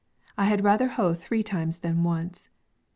[0.35, 2.49] I had rather hoe three times than once.